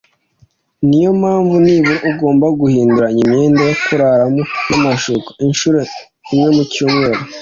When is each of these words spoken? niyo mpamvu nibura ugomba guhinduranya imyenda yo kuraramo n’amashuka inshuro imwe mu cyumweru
niyo 0.87 1.11
mpamvu 1.21 1.53
nibura 1.65 1.99
ugomba 2.11 2.45
guhinduranya 2.59 3.19
imyenda 3.25 3.61
yo 3.69 3.75
kuraramo 3.83 4.41
n’amashuka 4.67 5.29
inshuro 5.45 5.77
imwe 6.31 6.49
mu 6.55 6.63
cyumweru 6.73 7.19